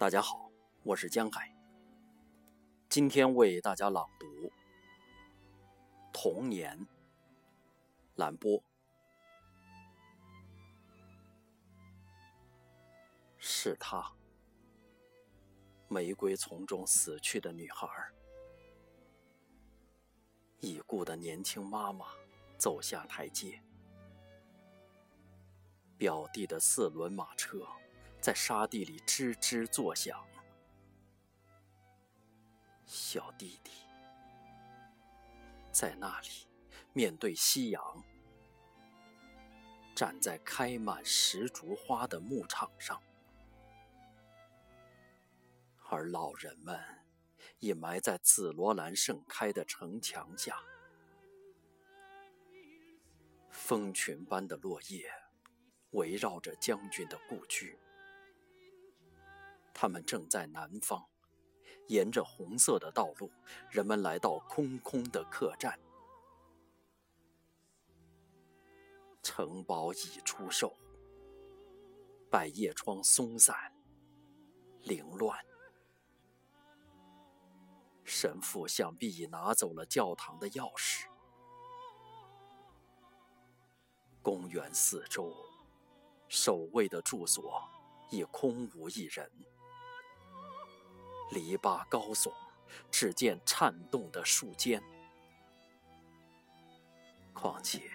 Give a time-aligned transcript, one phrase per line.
[0.00, 0.50] 大家好，
[0.82, 1.54] 我是江海。
[2.88, 4.26] 今天为大家朗读
[6.10, 6.74] 《童年》。
[8.14, 8.64] 兰波，
[13.36, 14.10] 是她，
[15.88, 17.86] 玫瑰丛中死去的女孩。
[20.60, 22.06] 已故的年轻妈妈
[22.56, 23.62] 走下台阶，
[25.98, 27.68] 表弟的四轮马车。
[28.20, 30.22] 在沙地里吱吱作响。
[32.84, 33.70] 小弟弟
[35.72, 36.28] 在那里，
[36.92, 38.04] 面对夕阳，
[39.94, 43.00] 站在开满石竹花的牧场上，
[45.88, 46.78] 而老人们
[47.60, 50.60] 已埋在紫罗兰盛开的城墙下。
[53.50, 55.10] 蜂群般的落叶
[55.92, 57.78] 围绕着将军的故居。
[59.80, 61.02] 他们正在南方，
[61.88, 63.32] 沿着红色的道路，
[63.70, 65.80] 人们来到空空的客栈。
[69.22, 70.76] 城堡已出售，
[72.28, 73.56] 百叶窗松散、
[74.82, 75.42] 凌乱。
[78.04, 81.06] 神父想必已拿走了教堂的钥匙。
[84.20, 85.34] 公园四周，
[86.28, 87.62] 守卫的住所
[88.10, 89.32] 已空无一人。
[91.30, 92.32] 篱笆高耸，
[92.90, 94.82] 只见颤动的树尖。
[97.32, 97.90] 况且，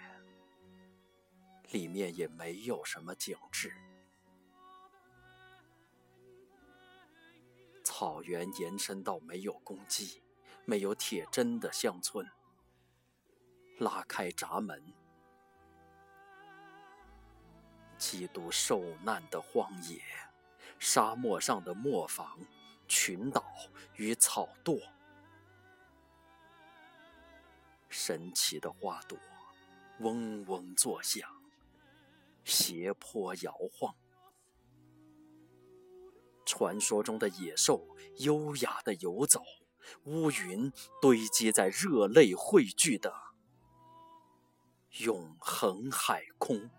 [1.71, 3.73] 里面也没有什么景致。
[7.83, 10.21] 草原延伸到没有公鸡、
[10.65, 12.27] 没有铁针的乡村。
[13.79, 14.81] 拉开闸门，
[17.97, 20.01] 基督受难的荒野，
[20.79, 22.39] 沙漠上的磨坊。
[22.87, 23.43] 群岛
[23.95, 24.81] 与草垛，
[27.89, 29.17] 神奇的花朵
[29.99, 31.27] 嗡嗡作响，
[32.43, 33.95] 斜坡摇晃。
[36.45, 39.41] 传说中的野兽优雅的游走，
[40.03, 40.71] 乌云
[41.01, 43.13] 堆积在热泪汇聚的
[44.99, 46.69] 永恒海空。